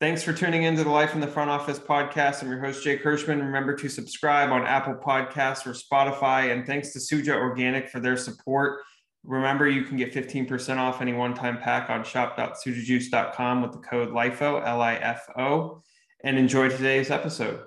[0.00, 2.40] Thanks for tuning into the Life in the Front Office podcast.
[2.40, 3.40] I'm your host, Jake Hirschman.
[3.40, 6.52] Remember to subscribe on Apple Podcasts or Spotify.
[6.52, 8.78] And thanks to Suja Organic for their support.
[9.24, 14.10] Remember, you can get 15% off any one time pack on shop.sujajuice.com with the code
[14.10, 15.82] LIFO, L I F O.
[16.22, 17.62] And enjoy today's episode.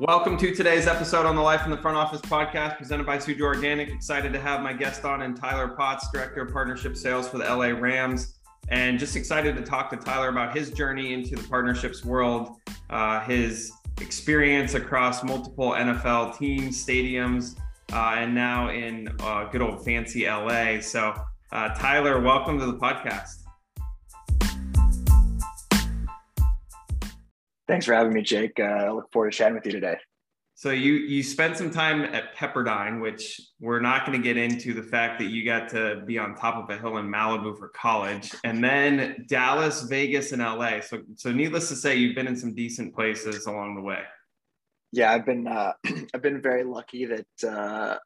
[0.00, 3.42] Welcome to today's episode on the Life in the Front Office podcast presented by Suja
[3.42, 3.90] Organic.
[3.90, 7.44] Excited to have my guest on and Tyler Potts, Director of Partnership Sales for the
[7.44, 8.38] LA Rams.
[8.70, 12.56] And just excited to talk to Tyler about his journey into the partnerships world,
[12.88, 17.58] uh, his experience across multiple NFL teams, stadiums,
[17.92, 20.80] uh, and now in uh, good old fancy LA.
[20.80, 21.12] So,
[21.52, 23.40] uh, Tyler, welcome to the podcast.
[27.70, 28.58] Thanks for having me, Jake.
[28.58, 29.96] Uh, I look forward to chatting with you today.
[30.56, 34.74] So you you spent some time at Pepperdine, which we're not going to get into
[34.74, 37.68] the fact that you got to be on top of a hill in Malibu for
[37.68, 40.80] college, and then Dallas, Vegas, and LA.
[40.80, 44.00] So so needless to say, you've been in some decent places along the way.
[44.90, 45.74] Yeah, I've been uh,
[46.12, 47.98] I've been very lucky that uh,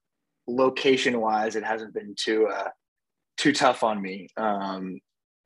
[0.46, 2.68] location wise, it hasn't been too uh,
[3.38, 4.28] too tough on me.
[4.36, 5.00] Um,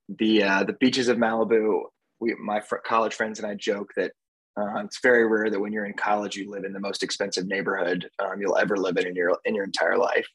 [0.08, 1.84] the uh, the beaches of Malibu
[2.20, 4.12] we my fr- college friends and I joke that
[4.58, 7.46] uh, it's very rare that when you're in college you live in the most expensive
[7.46, 10.26] neighborhood um, you'll ever live in in your in your entire life.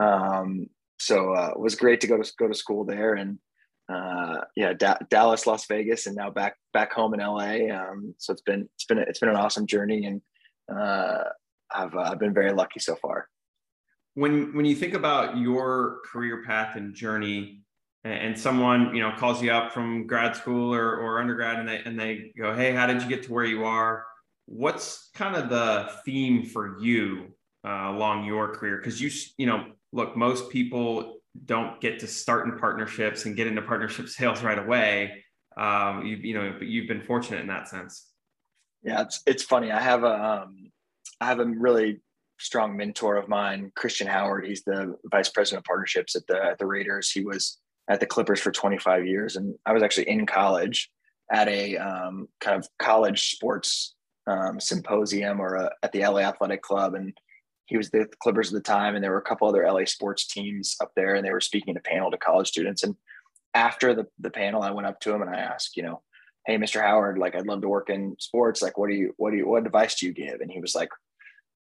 [0.00, 0.68] Um,
[0.98, 3.38] so uh, it was great to go to go to school there and
[3.92, 7.74] uh, yeah da- Dallas, Las Vegas, and now back back home in LA.
[7.74, 10.22] Um, so it's been it's been it's been an awesome journey and
[10.72, 11.24] uh,
[11.74, 13.28] I've uh, I've been very lucky so far.
[14.14, 17.63] When when you think about your career path and journey
[18.04, 21.82] and someone you know calls you up from grad school or, or undergrad and they
[21.84, 24.04] and they go hey how did you get to where you are?
[24.46, 27.34] What's kind of the theme for you
[27.66, 28.76] uh, along your career?
[28.76, 31.16] Because you you know look most people
[31.46, 35.24] don't get to start in partnerships and get into partnership sales right away.
[35.56, 38.08] Um, you, you know but you've been fortunate in that sense.
[38.82, 39.72] Yeah it's it's funny.
[39.72, 40.70] I have a um,
[41.20, 42.00] I have a really
[42.40, 44.44] strong mentor of mine christian howard.
[44.44, 47.10] He's the vice president of partnerships at the at the raiders.
[47.10, 49.36] He was at the Clippers for 25 years.
[49.36, 50.90] And I was actually in college
[51.30, 53.94] at a um, kind of college sports
[54.26, 56.94] um, symposium or a, at the LA Athletic Club.
[56.94, 57.16] And
[57.66, 58.94] he was the Clippers at the time.
[58.94, 61.76] And there were a couple other LA sports teams up there and they were speaking
[61.76, 62.82] a panel to college students.
[62.82, 62.96] And
[63.54, 66.02] after the, the panel, I went up to him and I asked, you know,
[66.46, 66.82] Hey, Mr.
[66.82, 68.60] Howard, like I'd love to work in sports.
[68.60, 70.42] Like, what do you, what do you, what advice do you give?
[70.42, 70.90] And he was like,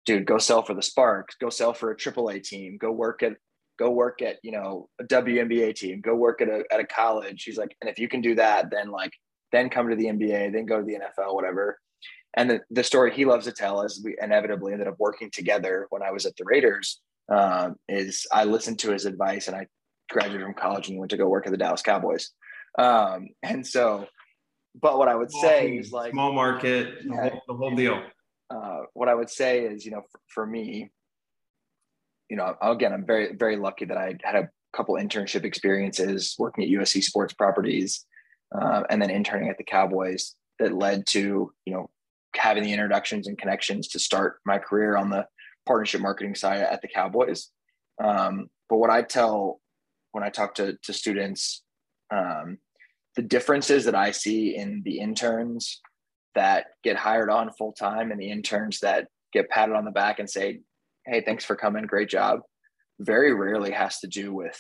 [0.05, 3.37] dude, go sell for the Sparks, go sell for a AAA team, go work at
[3.79, 7.45] go work at you know a WNBA team, go work at a at a college.
[7.45, 9.13] He's like, and if you can do that, then like
[9.53, 11.79] then come to the NBA, then go to the NFL, whatever.
[12.35, 15.87] And the, the story he loves to tell is we inevitably ended up working together
[15.91, 17.01] when I was at the Raiders.
[17.29, 19.67] Um, is I listened to his advice and I
[20.11, 22.31] graduated from college and went to go work at the Dallas Cowboys.
[22.79, 24.07] Um, and so,
[24.81, 28.03] but what I would small say is like small market, the, whole, the whole deal.
[28.51, 30.91] Uh, what I would say is, you know, for, for me,
[32.33, 36.65] you know, again, I'm very, very lucky that I had a couple internship experiences working
[36.65, 38.07] at USC Sports Properties,
[38.59, 41.91] uh, and then interning at the Cowboys that led to you know
[42.35, 45.27] having the introductions and connections to start my career on the
[45.67, 47.51] partnership marketing side at the Cowboys.
[48.03, 49.61] Um, but what I tell
[50.13, 51.63] when I talk to to students,
[52.11, 52.57] um,
[53.15, 55.83] the differences that I see in the interns
[56.35, 60.19] that get hired on full time and the interns that get patted on the back
[60.19, 60.61] and say,
[61.07, 62.41] hey, thanks for coming, great job,
[63.01, 64.59] very rarely has to do with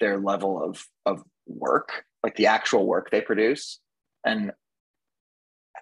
[0.00, 3.80] their level of of work, like the actual work they produce,
[4.24, 4.52] and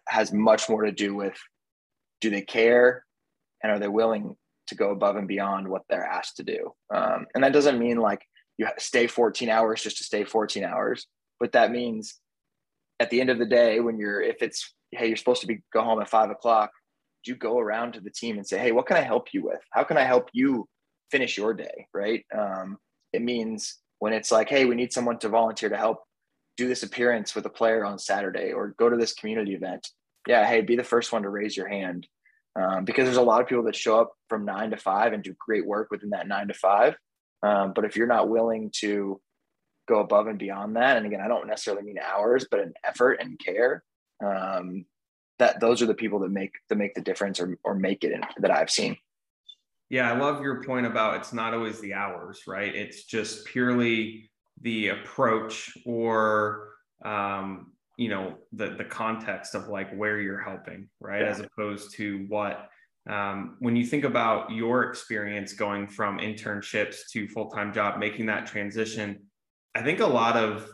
[0.09, 1.37] has much more to do with
[2.21, 3.05] do they care
[3.63, 4.37] and are they willing
[4.67, 6.73] to go above and beyond what they're asked to do.
[6.95, 8.23] Um, and that doesn't mean like
[8.59, 11.07] you stay 14 hours just to stay 14 hours,
[11.41, 12.21] but that means
[13.01, 15.61] at the end of the day, when you're if it's hey, you're supposed to be
[15.73, 16.71] go home at five o'clock,
[17.27, 19.61] you go around to the team and say, hey, what can I help you with?
[19.71, 20.69] How can I help you
[21.11, 21.87] finish your day?
[21.95, 22.25] Right.
[22.37, 22.79] Um,
[23.13, 26.03] it means when it's like, hey, we need someone to volunteer to help
[26.57, 29.89] do this appearance with a player on Saturday or go to this community event.
[30.27, 32.07] Yeah, hey, be the first one to raise your hand.
[32.55, 35.23] Um, because there's a lot of people that show up from nine to five and
[35.23, 36.97] do great work within that nine to five.
[37.43, 39.21] Um, but if you're not willing to
[39.89, 43.15] go above and beyond that, and again, I don't necessarily mean hours, but an effort
[43.21, 43.83] and care,
[44.25, 44.85] um,
[45.43, 48.13] that those are the people that make that make the difference or or make it
[48.13, 48.97] in, that I've seen.
[49.91, 52.73] Yeah, I love your point about it's not always the hours, right?
[52.73, 54.31] It's just purely
[54.61, 56.69] the approach or
[57.05, 61.23] um, you know the the context of like where you're helping, right?
[61.23, 61.31] Yeah.
[61.31, 62.69] As opposed to what
[63.11, 68.47] um, when you think about your experience going from internships to full-time job making that
[68.47, 69.19] transition
[69.75, 70.71] i think a lot of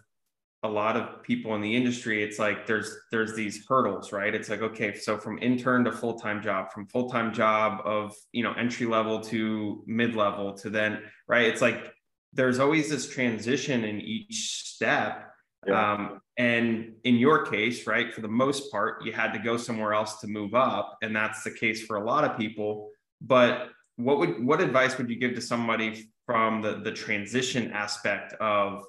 [0.64, 4.34] a lot of people in the industry it's like there's there's these hurdles right?
[4.34, 8.52] It's like okay so from intern to full-time job from full-time job of you know
[8.54, 11.46] entry level to mid-level to then right?
[11.46, 11.92] It's like
[12.32, 15.30] there's always this transition in each step
[15.66, 15.92] yeah.
[15.92, 19.94] um, and in your case right for the most part you had to go somewhere
[19.94, 22.90] else to move up and that's the case for a lot of people.
[23.20, 28.32] But what would what advice would you give to somebody from the the transition aspect
[28.34, 28.84] of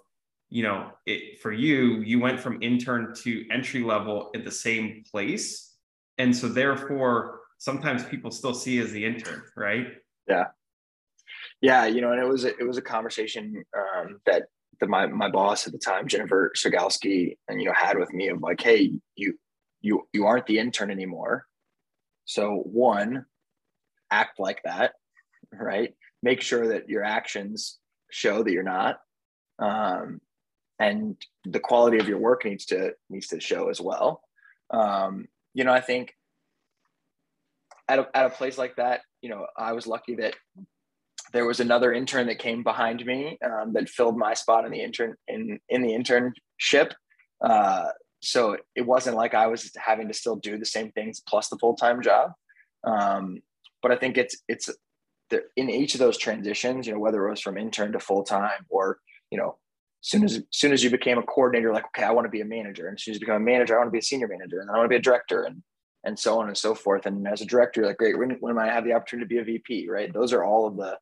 [0.50, 5.04] you know, it, for you, you went from intern to entry level at the same
[5.10, 5.76] place.
[6.18, 9.88] And so therefore, sometimes people still see as the intern, right?
[10.28, 10.46] Yeah.
[11.62, 11.86] Yeah.
[11.86, 14.44] You know, and it was, it was a conversation um, that
[14.80, 18.30] the, my, my boss at the time, Jennifer Sogalski, and, you know, had with me
[18.30, 19.38] of like, Hey, you,
[19.82, 21.46] you, you aren't the intern anymore.
[22.26, 23.26] So one,
[24.10, 24.94] act like that,
[25.54, 25.94] right?
[26.24, 27.78] Make sure that your actions
[28.10, 29.00] show that you're not.
[29.60, 30.22] Um,
[30.80, 34.22] and the quality of your work needs to needs to show as well.
[34.72, 36.14] Um, you know, I think
[37.88, 40.36] at a, at a place like that, you know, I was lucky that
[41.34, 44.82] there was another intern that came behind me um, that filled my spot in the
[44.82, 46.92] intern in in the internship.
[47.44, 47.88] Uh,
[48.22, 51.58] so it wasn't like I was having to still do the same things plus the
[51.58, 52.32] full time job.
[52.84, 53.42] Um,
[53.82, 54.70] but I think it's it's
[55.56, 58.66] in each of those transitions, you know, whether it was from intern to full time
[58.70, 59.00] or
[59.32, 59.58] you know
[60.02, 62.46] soon as soon as you became a coordinator, like, okay, I want to be a
[62.46, 62.88] manager.
[62.88, 64.60] And as soon as you become a manager, I want to be a senior manager.
[64.60, 65.62] And I want to be a director and
[66.06, 67.06] and so on and so forth.
[67.06, 69.44] And as a director, like, great, when, when I have the opportunity to be a
[69.44, 70.14] VP, right?
[70.14, 70.98] Those are all of the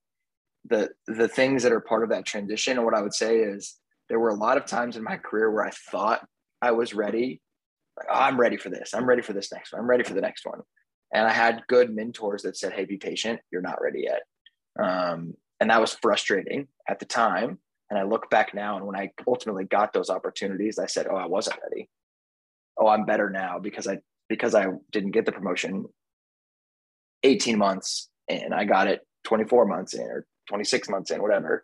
[0.70, 2.78] the the things that are part of that transition.
[2.78, 3.76] And what I would say is
[4.10, 6.26] there were a lot of times in my career where I thought
[6.62, 7.42] I was ready.
[7.96, 8.94] Like, oh, I'm ready for this.
[8.94, 9.82] I'm ready for this next one.
[9.82, 10.62] I'm ready for the next one.
[11.14, 13.40] And I had good mentors that said, hey, be patient.
[13.52, 14.22] You're not ready yet.
[14.80, 18.96] Um, and that was frustrating at the time and I look back now, and when
[18.96, 21.90] I ultimately got those opportunities, I said, "Oh, I wasn't ready.
[22.78, 24.00] Oh, I'm better now because I
[24.30, 25.86] because I didn't get the promotion
[27.24, 31.64] 18 months and I got it 24 months in or 26 months in, whatever."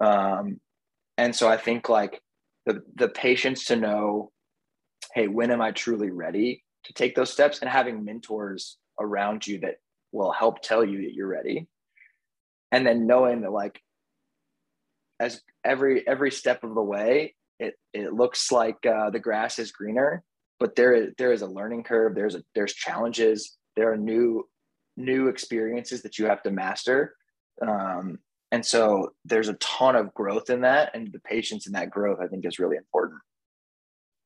[0.00, 0.60] Um,
[1.18, 2.22] and so I think like
[2.66, 4.32] the the patience to know,
[5.14, 9.60] hey, when am I truly ready to take those steps, and having mentors around you
[9.60, 9.76] that
[10.12, 11.66] will help tell you that you're ready,
[12.72, 13.80] and then knowing that like
[15.22, 19.72] as every every step of the way it it looks like uh, the grass is
[19.72, 20.22] greener
[20.60, 24.44] but there is there is a learning curve there's a there's challenges there are new
[24.96, 27.14] new experiences that you have to master.
[27.66, 28.18] Um,
[28.50, 32.18] and so there's a ton of growth in that and the patience in that growth
[32.20, 33.20] i think is really important.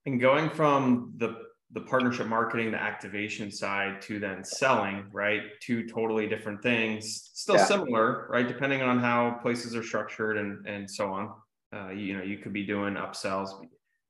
[0.04, 1.36] And going from the
[1.72, 5.42] the partnership marketing, the activation side to then selling, right?
[5.60, 7.64] Two totally different things, still yeah.
[7.64, 8.46] similar, right?
[8.46, 11.32] Depending on how places are structured and, and so on.
[11.74, 13.48] Uh, you know, you could be doing upsells.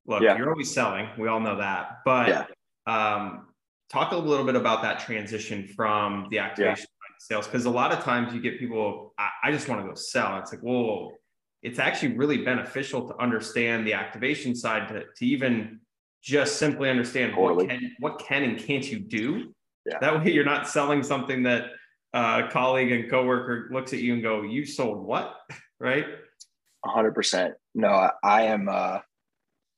[0.07, 0.37] Look, yeah.
[0.37, 1.09] you're always selling.
[1.19, 2.01] We all know that.
[2.05, 2.45] But yeah.
[2.87, 3.49] um,
[3.91, 6.87] talk a little bit about that transition from the activation
[7.19, 7.47] sales.
[7.47, 10.39] Because a lot of times you get people, I, I just want to go sell.
[10.39, 11.13] It's like, whoa.
[11.63, 15.81] it's actually really beneficial to understand the activation side to, to even
[16.27, 17.67] just simply understand totally.
[17.67, 19.55] what can what can and can't you do.
[19.87, 19.99] Yeah.
[20.01, 21.67] That way you're not selling something that
[22.13, 25.37] a colleague and coworker looks at you and go, "You sold what?"
[25.81, 26.05] right?
[26.85, 27.55] hundred percent.
[27.75, 28.69] No, I am.
[28.69, 28.99] Uh,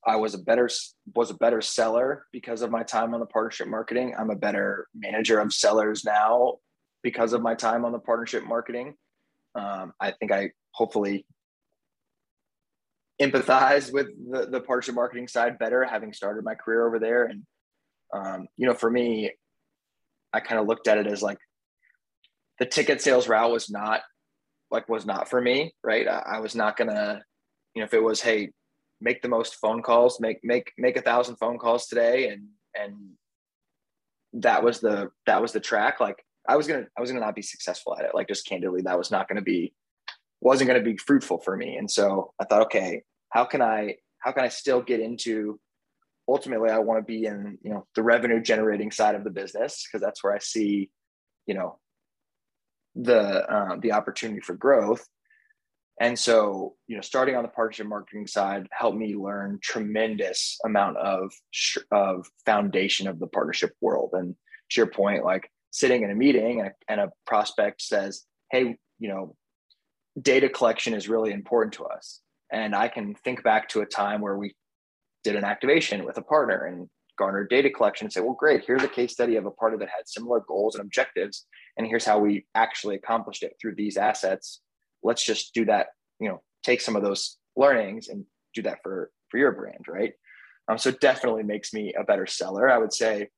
[0.05, 0.69] I was a better
[1.15, 4.15] was a better seller because of my time on the partnership marketing.
[4.17, 6.57] I'm a better manager of sellers now
[7.03, 8.95] because of my time on the partnership marketing.
[9.53, 11.25] Um, I think I hopefully
[13.21, 17.25] empathize with the, the partnership marketing side better, having started my career over there.
[17.25, 17.43] And,
[18.13, 19.31] um, you know, for me,
[20.31, 21.37] I kind of looked at it as like
[22.59, 24.01] the ticket sales route was not
[24.71, 26.07] like, was not for me, right?
[26.07, 27.21] I, I was not gonna,
[27.75, 28.51] you know, if it was, Hey,
[29.01, 32.29] make the most phone calls, make, make, make a thousand phone calls today.
[32.29, 32.95] And, and
[34.33, 35.99] that was the, that was the track.
[35.99, 38.11] Like I was to, I was to not be successful at it.
[38.13, 39.73] Like just candidly, that was not to be,
[40.41, 41.75] wasn't to be fruitful for me.
[41.75, 45.59] And so I thought, okay, how can I how can I still get into
[46.29, 49.85] ultimately I want to be in, you know, the revenue generating side of the business
[49.85, 50.91] because that's where I see,
[51.47, 51.79] you know,
[52.95, 55.05] the um, the opportunity for growth.
[56.01, 60.97] And so, you know, starting on the partnership marketing side helped me learn tremendous amount
[60.97, 61.31] of
[61.91, 64.11] of foundation of the partnership world.
[64.13, 64.35] And
[64.71, 68.77] to your point, like sitting in a meeting and a, and a prospect says, "Hey,
[68.99, 69.35] you know,
[70.19, 72.21] data collection is really important to us.
[72.51, 74.55] And I can think back to a time where we
[75.23, 78.83] did an activation with a partner and garnered data collection and say, well, great, here's
[78.83, 81.45] a case study of a partner that had similar goals and objectives
[81.77, 84.61] and here's how we actually accomplished it through these assets.
[85.03, 85.87] Let's just do that
[86.19, 90.13] you know take some of those learnings and do that for for your brand right?
[90.67, 92.69] Um, so it definitely makes me a better seller.
[92.69, 93.29] I would say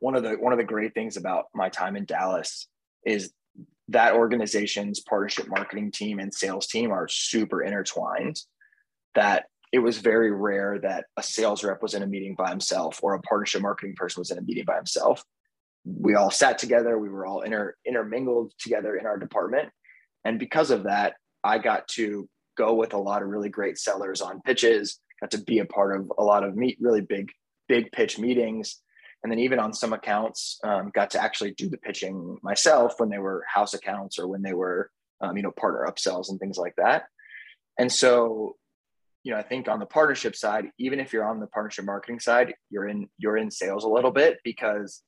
[0.00, 2.68] one of the one of the great things about my time in dallas
[3.04, 3.32] is
[3.88, 8.40] that organization's partnership marketing team and sales team are super intertwined
[9.14, 13.00] that it was very rare that a sales rep was in a meeting by himself
[13.02, 15.24] or a partnership marketing person was in a meeting by himself.
[15.84, 19.68] We all sat together we were all inter, intermingled together in our department.
[20.24, 21.14] And because of that
[21.46, 25.38] i got to go with a lot of really great sellers on pitches got to
[25.42, 27.30] be a part of a lot of meet really big
[27.68, 28.82] big pitch meetings
[29.22, 33.08] and then even on some accounts um, got to actually do the pitching myself when
[33.08, 36.58] they were house accounts or when they were um, you know partner upsells and things
[36.58, 37.04] like that.
[37.78, 38.56] And so
[39.26, 42.20] you know i think on the partnership side even if you're on the partnership marketing
[42.20, 45.02] side you're in you're in sales a little bit because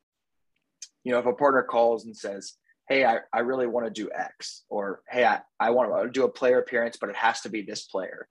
[1.05, 2.55] you know if a partner calls and says
[2.89, 6.25] hey i, I really want to do x or hey i, I want to do
[6.25, 8.29] a player appearance but it has to be this player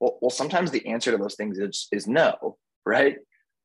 [0.00, 2.56] well, well sometimes the answer to those things is, is no
[2.86, 3.18] right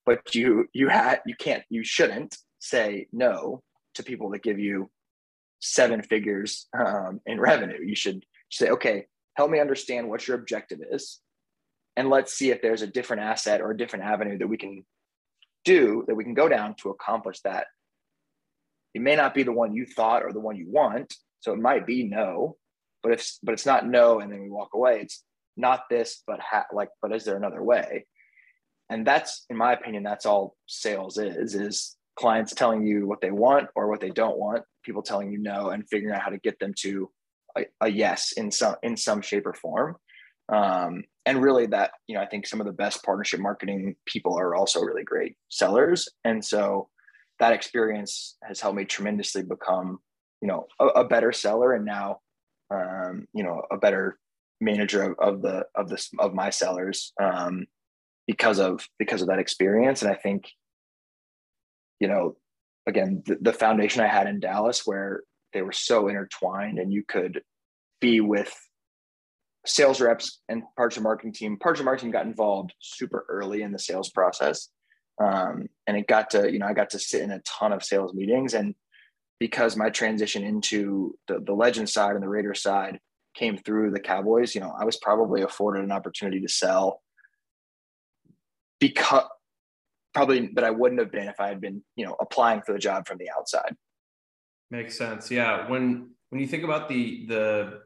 [0.07, 3.61] but you you had you can't you shouldn't say no
[3.93, 4.89] to people that give you
[5.59, 7.83] seven figures um, in revenue.
[7.85, 11.19] You should say okay help me understand what your objective is
[11.97, 14.85] and let's see if there's a different asset or a different avenue that we can
[15.65, 17.67] do that we can go down to accomplish that.
[18.93, 21.59] It may not be the one you thought or the one you want so it
[21.59, 22.55] might be no
[23.03, 25.23] but if but it's not no and then we walk away it's
[25.57, 28.05] not this but ha- like but is there another way
[28.89, 33.31] and that's in my opinion that's all sales is is clients telling you what they
[33.31, 36.39] want or what they don't want people telling you no and figuring out how to
[36.39, 37.09] get them to
[37.57, 39.95] a, a yes in some in some shape or form.
[40.49, 44.39] Um, and really that you know i think some of the best partnership marketing people
[44.39, 46.07] are also really great sellers.
[46.23, 46.89] And so
[47.39, 49.99] that experience has helped me tremendously become
[50.41, 52.19] you know a, a better seller and now
[52.73, 54.17] um, you know a better
[54.61, 57.13] manager of, of the of this of my sellers.
[57.21, 57.65] Um,
[58.27, 60.01] because of because of that experience.
[60.01, 60.49] And i think
[61.99, 62.35] you know
[62.85, 67.03] again the, the foundation i had in dallas where they were so intertwined and you
[67.07, 67.41] could
[67.99, 68.55] be with
[69.67, 71.57] sales reps and parts of marketing team.
[71.57, 74.69] Parts of marketing got involved super early in the sales process.
[75.21, 77.83] Um, and it got to you know i got to sit in a ton of
[77.83, 78.53] sales meetings.
[78.53, 78.75] And
[79.39, 82.99] because my transition into the, the legend side and the raider side
[83.35, 87.01] came through the cowboys you know i was probably afforded an opportunity to sell
[88.79, 89.23] because
[90.13, 92.79] probably that I wouldn't have been if I had been, you know, applying for the
[92.79, 93.75] job from the outside.
[94.71, 95.29] Makes sense.
[95.31, 95.69] Yeah.
[95.69, 97.79] When when you think about the the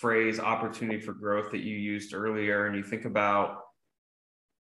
[0.00, 3.58] phrase opportunity for growth that you used earlier and you think about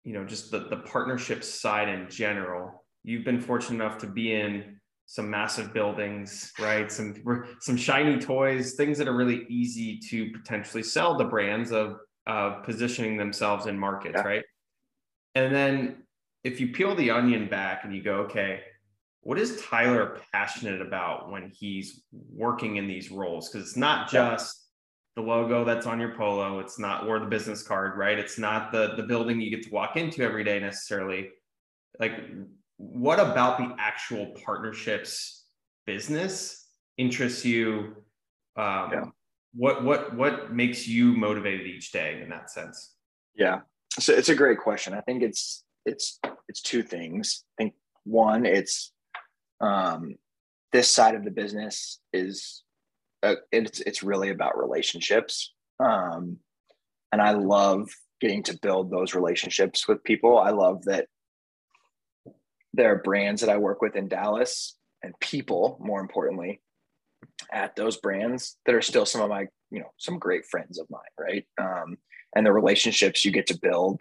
[0.04, 4.32] you know just the, the partnership side in general you've been fortunate enough to be
[4.32, 7.14] in some massive buildings right some
[7.60, 12.60] some shiny toys things that are really easy to potentially sell the brands of uh,
[12.64, 14.22] positioning themselves in markets yeah.
[14.22, 14.44] right
[15.34, 16.02] and then
[16.44, 18.60] if you peel the onion back and you go, okay,
[19.22, 23.48] what is Tyler passionate about when he's working in these roles?
[23.48, 24.66] Because it's not just
[25.14, 28.18] the logo that's on your polo, it's not or the business card, right?
[28.18, 31.30] It's not the the building you get to walk into every day necessarily.
[32.00, 32.12] Like,
[32.78, 35.44] what about the actual partnerships
[35.86, 37.96] business interests you?
[38.56, 39.04] Um, yeah.
[39.54, 42.94] What what what makes you motivated each day in that sense?
[43.36, 43.60] Yeah,
[43.98, 44.94] so it's a great question.
[44.94, 46.18] I think it's it's
[46.48, 47.44] it's two things.
[47.58, 48.92] I think one, it's
[49.60, 50.16] um,
[50.72, 52.62] this side of the business is
[53.22, 56.38] uh, it's it's really about relationships, um,
[57.12, 60.38] and I love getting to build those relationships with people.
[60.38, 61.06] I love that
[62.72, 66.60] there are brands that I work with in Dallas and people, more importantly,
[67.52, 70.86] at those brands that are still some of my you know some great friends of
[70.90, 71.46] mine, right?
[71.60, 71.98] Um,
[72.34, 74.00] and the relationships you get to build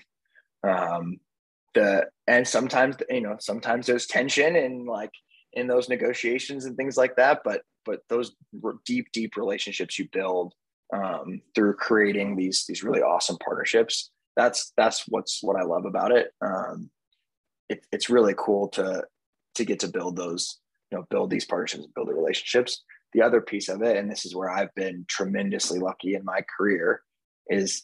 [0.63, 1.19] um
[1.73, 5.11] the and sometimes you know sometimes there's tension and like
[5.53, 8.35] in those negotiations and things like that but but those
[8.85, 10.53] deep deep relationships you build
[10.93, 16.11] um, through creating these these really awesome partnerships that's that's what's what i love about
[16.11, 16.33] it.
[16.41, 16.89] Um,
[17.69, 19.03] it, it's really cool to
[19.55, 20.59] to get to build those
[20.91, 22.83] you know build these partnerships build the relationships.
[23.13, 26.41] The other piece of it and this is where i've been tremendously lucky in my
[26.57, 27.01] career
[27.50, 27.83] is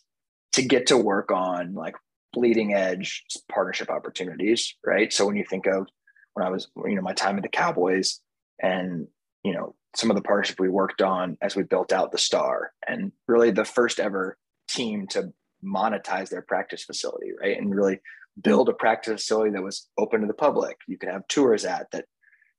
[0.57, 1.95] to get to work on like
[2.33, 5.13] bleeding edge partnership opportunities, right?
[5.13, 5.87] So when you think of
[6.33, 8.21] when I was, you know, my time at the Cowboys
[8.59, 9.07] and,
[9.43, 12.71] you know, some of the partnership we worked on as we built out the star
[12.87, 14.35] and really the first ever
[14.67, 15.31] team to
[15.63, 17.55] monetize their practice facility, right?
[17.55, 17.99] And really
[18.41, 20.77] build a practice facility that was open to the public.
[20.87, 22.05] You could have tours at that,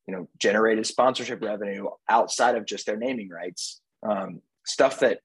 [0.06, 3.80] you know, generated sponsorship revenue outside of just their naming rights.
[4.08, 5.18] Um, stuff that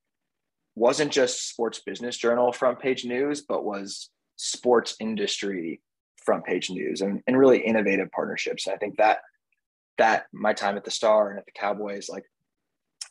[0.76, 5.82] wasn't just sports business journal front page news, but was sports industry
[6.26, 8.66] front page news and, and really innovative partnerships.
[8.66, 9.20] And I think that
[10.00, 12.24] that my time at the Star and at the Cowboys, like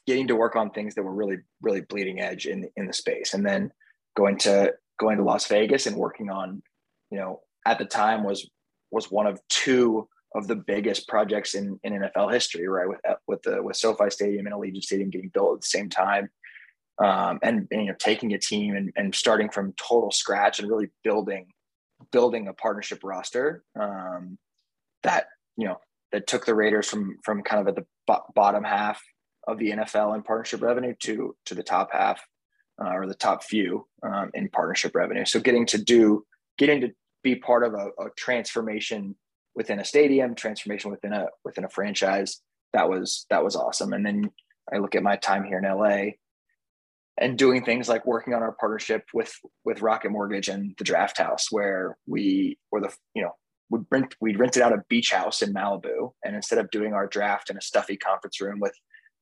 [0.06, 3.34] getting to work on things that were really, really bleeding edge in in the space,
[3.34, 3.70] and then
[4.16, 6.62] going to going to Las Vegas and working on,
[7.10, 8.48] you know, at the time was
[8.90, 12.88] was one of two of the biggest projects in, in NFL history, right?
[12.88, 16.30] With with the with SoFi Stadium and Allegiant Stadium getting built at the same time,
[17.02, 20.68] um, and, and, you know taking a team and, and starting from total scratch and
[20.68, 21.46] really building
[22.10, 24.38] building a partnership roster um,
[25.02, 25.78] that you know
[26.12, 27.86] that took the Raiders from from kind of at the
[28.34, 29.02] bottom half
[29.48, 32.24] of the NFL in partnership revenue to to the top half
[32.82, 35.24] uh, or the top few um, in partnership revenue.
[35.24, 36.24] So getting to do
[36.58, 36.90] getting to
[37.22, 39.16] be part of a, a transformation
[39.54, 42.40] within a stadium, transformation within a within a franchise.
[42.72, 43.92] That was that was awesome.
[43.92, 44.30] And then
[44.72, 46.12] I look at my time here in LA
[47.18, 49.32] and doing things like working on our partnership with
[49.64, 53.32] with Rocket Mortgage and the Draft House, where we were the you know
[53.70, 57.06] we rent we rented out a beach house in Malibu, and instead of doing our
[57.06, 58.74] draft in a stuffy conference room with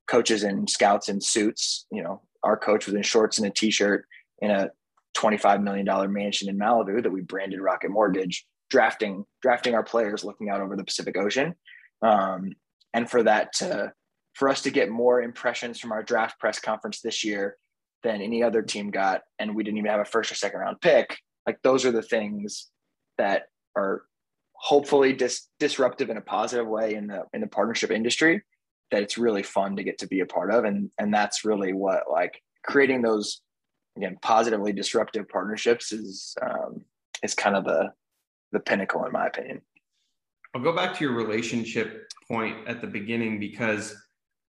[0.06, 4.06] coaches and scouts in suits, you know, our coach was in shorts and a t-shirt
[4.40, 4.70] in a
[5.16, 10.48] $25 million mansion in Malibu that we branded Rocket Mortgage drafting drafting our players looking
[10.48, 11.54] out over the Pacific Ocean.
[12.02, 12.52] Um,
[12.94, 13.92] and for that to
[14.34, 17.56] for us to get more impressions from our draft press conference this year
[18.02, 20.80] than any other team got, and we didn't even have a first or second round
[20.80, 21.18] pick.
[21.46, 22.68] Like those are the things
[23.18, 23.44] that
[23.76, 24.02] are
[24.52, 28.42] hopefully dis- disruptive in a positive way in the in the partnership industry
[28.90, 31.72] that it's really fun to get to be a part of and and that's really
[31.72, 33.40] what like creating those
[33.96, 36.82] again positively disruptive partnerships is um,
[37.22, 37.90] is kind of the
[38.52, 39.60] the pinnacle in my opinion.
[40.54, 43.94] I'll go back to your relationship point at the beginning because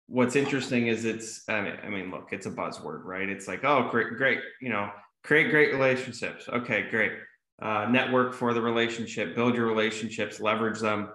[0.07, 3.29] what's interesting is it's I mean, I mean look it's a buzzword right?
[3.29, 4.91] It's like oh great great you know
[5.25, 6.49] create great relationships.
[6.49, 7.13] Okay great.
[7.61, 11.09] Uh, network for the relationship build your relationships leverage them.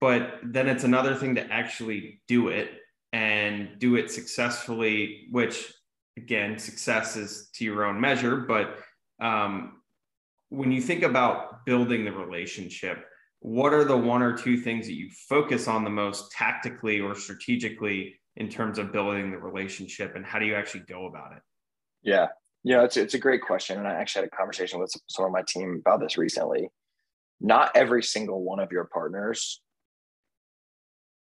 [0.00, 2.70] But then it's another thing to actually do it
[3.12, 5.72] and do it successfully which
[6.16, 8.36] again success is to your own measure.
[8.36, 8.78] But
[9.20, 9.78] um,
[10.50, 13.04] when you think about building the relationship,
[13.40, 17.14] what are the one or two things that you focus on the most tactically or
[17.14, 21.42] strategically in terms of building the relationship and how do you actually go about it?
[22.02, 22.28] Yeah.
[22.64, 23.78] Yeah, it's, it's a great question.
[23.78, 26.68] And I actually had a conversation with some of my team about this recently.
[27.40, 29.60] Not every single one of your partners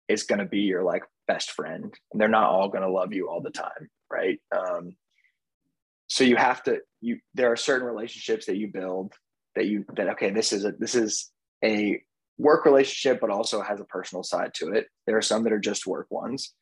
[0.07, 1.93] is going to be your like best friend.
[2.11, 3.89] And they're not all going to love you all the time.
[4.09, 4.39] Right.
[4.57, 4.95] Um,
[6.09, 9.13] so you have to you there are certain relationships that you build
[9.55, 11.31] that you that okay this is a this is
[11.63, 12.01] a
[12.37, 14.87] work relationship but also has a personal side to it.
[15.05, 16.53] There are some that are just work ones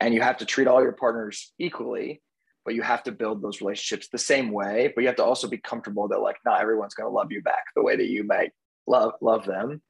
[0.00, 2.22] and you have to treat all your partners equally
[2.64, 5.48] but you have to build those relationships the same way but you have to also
[5.48, 8.24] be comfortable that like not everyone's going to love you back the way that you
[8.24, 8.52] might
[8.86, 9.82] love love them.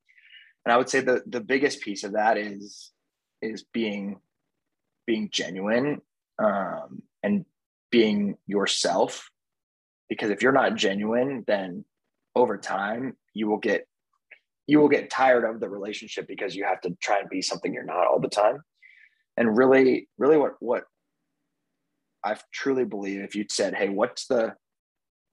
[0.64, 2.92] And i would say the the biggest piece of that is
[3.40, 4.20] is being
[5.06, 6.00] being genuine
[6.38, 7.44] um, and
[7.90, 9.30] being yourself
[10.08, 11.84] because if you're not genuine then
[12.34, 13.88] over time you will get
[14.68, 17.74] you will get tired of the relationship because you have to try and be something
[17.74, 18.62] you're not all the time.
[19.36, 20.84] And really really what what
[22.24, 24.54] i truly believe if you said hey what's the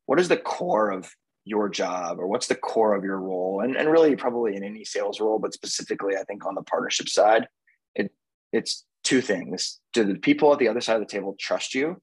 [0.05, 1.11] what is the core of
[1.43, 3.61] your job or what's the core of your role?
[3.61, 7.09] And, and really probably in any sales role but specifically i think on the partnership
[7.09, 7.47] side
[7.95, 8.11] it
[8.51, 9.79] it's two things.
[9.93, 12.01] Do the people at the other side of the table trust you?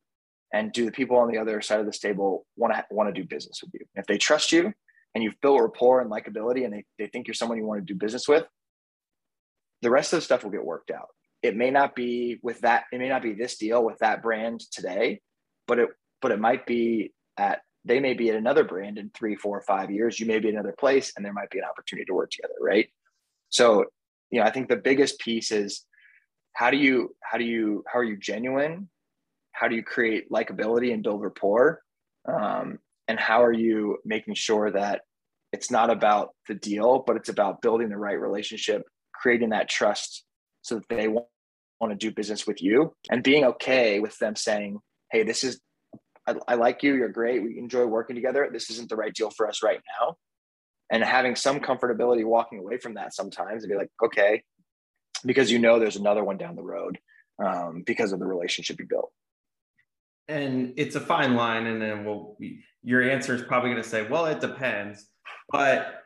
[0.55, 3.21] And do the people on the other side of this table want to want to
[3.21, 3.87] do business with you?
[3.95, 4.73] If they trust you
[5.15, 7.93] and you've built rapport and likability and they, they think you're someone you want to
[7.93, 8.45] do business with
[9.83, 11.09] the rest of the stuff will get worked out.
[11.43, 14.61] It may not be with that it may not be this deal with that brand
[14.71, 15.21] today
[15.67, 15.89] but it
[16.21, 19.91] but it might be at they may be at another brand in three four five
[19.91, 20.21] years.
[20.21, 22.89] You may be another place and there might be an opportunity to work together right?
[23.49, 23.87] So
[24.31, 25.85] you know i think the biggest piece is
[26.55, 28.89] how do you how do you how are you genuine?
[29.53, 31.81] How do you create likability and build rapport?
[32.29, 35.03] Um, and how are you making sure that
[35.53, 38.83] it's not about the deal but it's about building the right relationship
[39.15, 40.25] creating that trust
[40.63, 41.27] so that they want,
[41.89, 44.79] to do business with you and being okay with them saying
[45.11, 45.61] hey this is
[46.27, 46.95] I, I like you.
[46.95, 47.43] You're great.
[47.43, 48.49] We enjoy working together.
[48.53, 50.17] This isn't the right deal for us right now.
[50.91, 54.43] And having some comfortability walking away from that sometimes and be like okay
[55.25, 56.99] because you know there's another one down the road
[57.43, 59.11] um, because of the relationship you built.
[60.29, 62.37] And it's a fine line and then we'll
[62.83, 65.07] your answer is probably going to say well it depends
[65.51, 66.03] but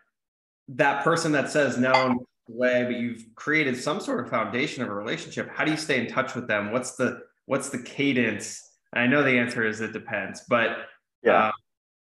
[0.68, 4.94] that person that says no way, but you've created some sort of foundation of a
[4.94, 5.48] relationship.
[5.52, 6.72] How do you stay in touch with them?
[6.72, 8.62] What's the what's the cadence?
[8.92, 10.86] I know the answer is it depends, but
[11.22, 11.52] yeah, uh,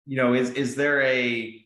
[0.05, 1.65] you know, is is there a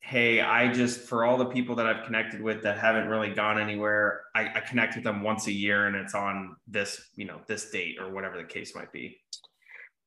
[0.00, 3.58] hey, I just for all the people that I've connected with that haven't really gone
[3.60, 7.40] anywhere, I, I connect with them once a year and it's on this, you know,
[7.46, 9.20] this date or whatever the case might be.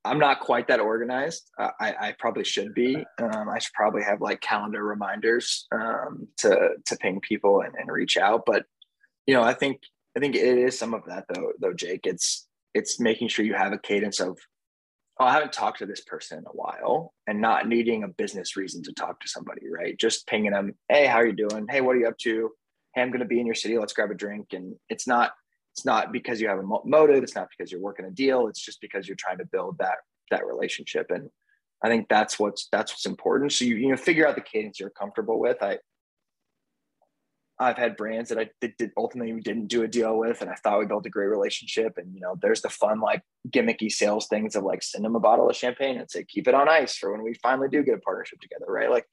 [0.06, 1.50] I'm not quite that organized.
[1.58, 2.96] I, I, probably should be.
[3.18, 7.92] Um, I should probably have like calendar reminders um, to to ping people and, and
[7.92, 8.44] reach out.
[8.46, 8.66] But
[9.26, 9.82] you know, I think
[10.16, 11.54] I think it is some of that though.
[11.60, 14.38] Though Jake, it's it's making sure you have a cadence of
[15.20, 18.56] oh, I haven't talked to this person in a while, and not needing a business
[18.56, 19.64] reason to talk to somebody.
[19.70, 20.76] Right, just pinging them.
[20.88, 21.66] Hey, how are you doing?
[21.70, 22.52] Hey, what are you up to?
[22.94, 23.78] Hey, I'm going to be in your city.
[23.78, 24.48] Let's grab a drink.
[24.54, 25.32] And it's not
[25.76, 28.64] it's not because you have a motive it's not because you're working a deal it's
[28.64, 29.98] just because you're trying to build that
[30.32, 31.30] that relationship and
[31.84, 34.80] i think that's what's that's what's important so you you know figure out the cadence
[34.80, 35.78] you're comfortable with i
[37.58, 40.56] I've had brands that I did, did ultimately didn't do a deal with, and I
[40.56, 41.94] thought we built a great relationship.
[41.96, 45.22] And you know, there's the fun like gimmicky sales things of like send them a
[45.22, 47.96] bottle of champagne and say keep it on ice for when we finally do get
[47.96, 48.90] a partnership together, right?
[48.90, 49.06] Like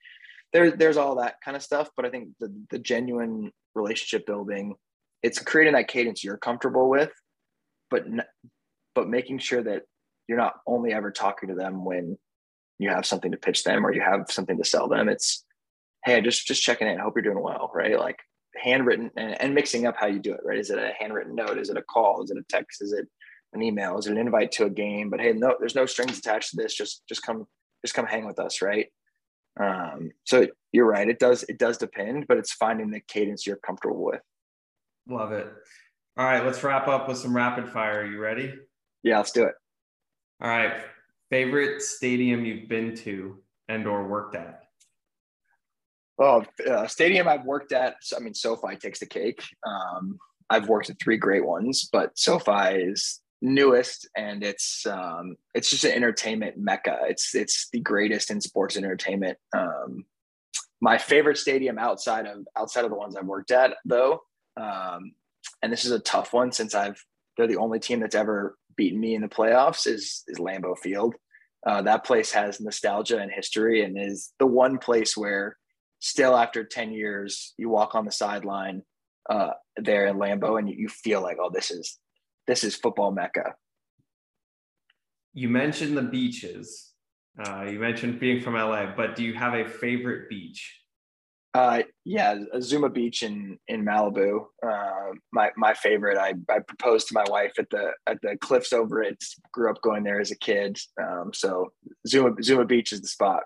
[0.53, 1.90] there, there's all that kind of stuff.
[1.96, 4.75] But I think the the genuine relationship building
[5.23, 7.13] it's creating that cadence you're comfortable with,
[7.91, 8.05] but
[8.95, 9.83] but making sure that
[10.29, 12.19] you're not only ever talking to them when
[12.79, 15.09] you have something to pitch them or you have something to sell them.
[15.09, 15.45] It's
[16.05, 16.99] hey, just just checking in.
[16.99, 17.99] Hope you're doing well, right?
[17.99, 18.19] Like
[18.57, 20.59] handwritten and, and mixing up how you do it, right?
[20.59, 21.59] Is it a handwritten note?
[21.59, 22.23] Is it a call?
[22.23, 22.83] Is it a text?
[22.83, 23.07] Is it
[23.53, 23.99] an email?
[23.99, 25.11] Is it an invite to a game?
[25.11, 26.75] But hey, no, there's no strings attached to this.
[26.75, 27.47] Just just come
[27.85, 28.87] just come hang with us, right?
[29.61, 31.09] Um, so you're right.
[31.09, 34.21] It does it does depend, but it's finding the cadence you're comfortable with.
[35.09, 35.47] Love it.
[36.17, 38.03] All right, let's wrap up with some rapid fire.
[38.03, 38.55] Are you ready?
[39.03, 39.55] Yeah, let's do it.
[40.41, 40.83] All right.
[41.31, 43.38] Favorite stadium you've been to
[43.69, 44.65] and or worked at?
[46.19, 47.95] Oh, uh, stadium I've worked at.
[48.15, 49.43] I mean, SoFi takes the cake.
[49.67, 50.19] Um,
[50.51, 55.85] I've worked at three great ones, but SoFi is newest and it's um, it's just
[55.85, 56.99] an entertainment mecca.
[57.09, 59.38] It's it's the greatest in sports entertainment.
[59.57, 60.05] Um,
[60.81, 64.21] my favorite stadium outside of outside of the ones I've worked at, though,
[64.57, 65.12] um,
[65.62, 67.03] and this is a tough one since I've
[67.37, 71.15] they're the only team that's ever beaten me in the playoffs is is Lambeau Field.
[71.67, 75.57] Uh, that place has nostalgia and history, and is the one place where
[76.01, 78.83] still after ten years you walk on the sideline
[79.31, 81.99] uh, there in Lambeau and you feel like oh this is
[82.47, 83.55] this is football mecca.
[85.33, 86.91] You mentioned the beaches.
[87.38, 90.82] Uh, you mentioned being from LA, but do you have a favorite beach?
[91.55, 94.47] Uh, yeah, Zuma Beach in in Malibu.
[94.67, 96.17] Uh, my my favorite.
[96.17, 99.23] I I proposed to my wife at the at the cliffs over it.
[99.53, 100.79] Grew up going there as a kid.
[101.01, 101.73] Um, so
[102.09, 103.43] Zuma Zuma Beach is the spot.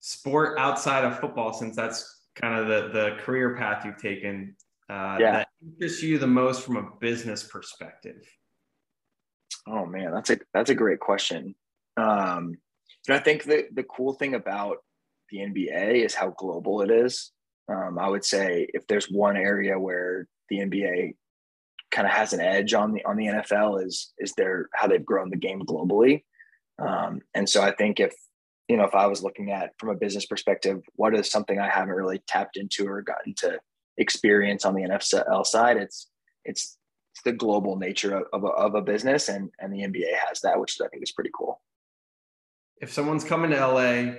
[0.00, 4.54] Sport outside of football, since that's kind of the the career path you've taken.
[4.90, 5.32] Uh, yeah.
[5.32, 8.22] That interests you the most from a business perspective.
[9.66, 11.54] Oh man, that's a that's a great question.
[11.96, 12.58] Um,
[13.08, 14.78] and I think the the cool thing about
[15.32, 17.32] the NBA is how global it is.
[17.68, 21.14] Um, I would say if there's one area where the NBA
[21.90, 25.04] kind of has an edge on the on the NFL is is their how they've
[25.04, 26.22] grown the game globally.
[26.78, 28.14] Um, and so I think if
[28.68, 31.68] you know if I was looking at from a business perspective, what is something I
[31.68, 33.58] haven't really tapped into or gotten to
[33.96, 36.08] experience on the NFL side, it's
[36.44, 36.76] it's,
[37.14, 40.40] it's the global nature of, of a, of a business, and and the NBA has
[40.40, 41.60] that, which I think is pretty cool.
[42.80, 44.14] If someone's coming to LA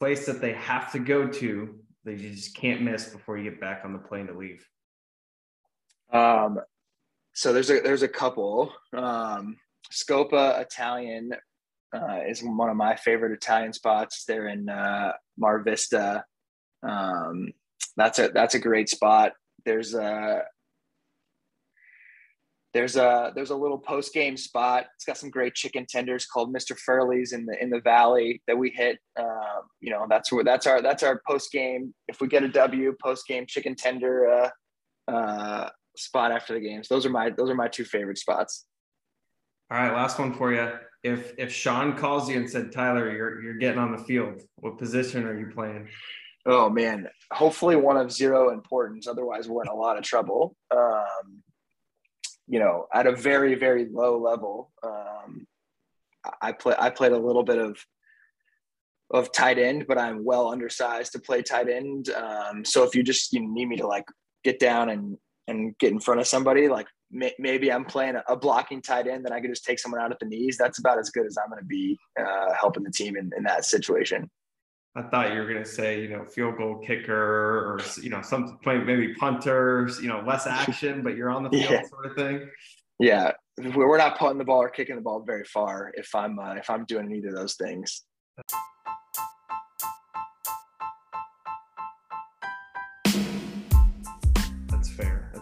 [0.00, 3.60] place that they have to go to that you just can't miss before you get
[3.60, 4.66] back on the plane to leave?
[6.12, 6.58] Um,
[7.34, 8.72] so there's a there's a couple.
[8.92, 9.56] Um,
[9.92, 11.32] Scopa Italian
[11.94, 14.24] uh, is one of my favorite Italian spots.
[14.24, 16.24] They're in uh, Mar Vista.
[16.82, 17.52] Um,
[17.96, 19.32] that's a that's a great spot.
[19.64, 20.42] There's a
[22.72, 24.86] there's a there's a little post game spot.
[24.94, 26.78] It's got some great chicken tenders called Mr.
[26.78, 28.98] Furley's in the in the valley that we hit.
[29.18, 31.94] Um, you know, that's where that's our that's our post game.
[32.06, 34.50] If we get a W, post game chicken tender
[35.08, 36.88] uh, uh, spot after the games.
[36.88, 38.66] Those are my those are my two favorite spots.
[39.70, 40.72] All right, last one for you.
[41.02, 44.78] If if Sean calls you and said, Tyler, you're you're getting on the field, what
[44.78, 45.88] position are you playing?
[46.46, 49.06] Oh man, hopefully one of zero importance.
[49.06, 50.56] Otherwise, we're in a lot of trouble.
[50.70, 51.42] Um,
[52.50, 54.72] you know, at a very, very low level.
[54.82, 55.46] Um,
[56.42, 57.78] I play, I played a little bit of,
[59.12, 62.10] of tight end, but I'm well undersized to play tight end.
[62.10, 64.04] Um, so if you just you need me to like
[64.42, 68.36] get down and and get in front of somebody, like may, maybe I'm playing a,
[68.36, 70.56] blocking tight end, then I could just take someone out at the knees.
[70.56, 73.44] That's about as good as I'm going to be uh, helping the team in, in
[73.44, 74.30] that situation.
[74.96, 78.22] I thought you were going to say, you know, field goal kicker or, you know,
[78.22, 81.82] some play maybe punters, you know, less action, but you're on the field yeah.
[81.88, 82.50] sort of thing.
[82.98, 83.32] Yeah.
[83.58, 86.68] We're not putting the ball or kicking the ball very far if I'm, uh, if
[86.68, 88.02] I'm doing either of those things.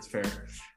[0.09, 0.25] Fair.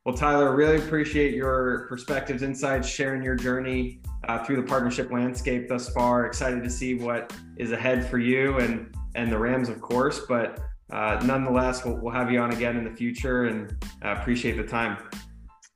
[0.05, 5.69] Well, Tyler, really appreciate your perspectives, insights, sharing your journey uh, through the partnership landscape
[5.69, 6.25] thus far.
[6.25, 10.21] Excited to see what is ahead for you and and the Rams, of course.
[10.27, 10.59] But
[10.91, 13.71] uh, nonetheless, we'll, we'll have you on again in the future, and
[14.03, 14.97] uh, appreciate the time.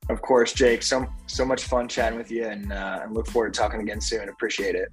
[0.09, 0.83] Of course, Jake.
[0.83, 4.01] So so much fun chatting with you, and uh, I look forward to talking again
[4.01, 4.29] soon.
[4.29, 4.89] Appreciate it.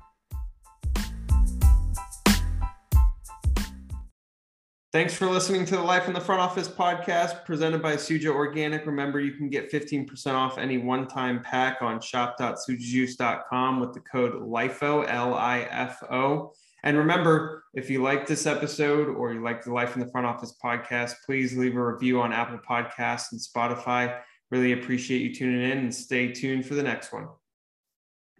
[4.92, 8.84] Thanks for listening to the Life in the Front Office podcast presented by Suja Organic.
[8.84, 14.34] Remember, you can get 15% off any one time pack on shop.sujajuice.com with the code
[14.34, 16.52] LIFO, L I F O.
[16.84, 20.26] And remember, if you like this episode or you like the Life in the Front
[20.26, 24.20] Office podcast, please leave a review on Apple Podcasts and Spotify.
[24.50, 27.28] Really appreciate you tuning in and stay tuned for the next one.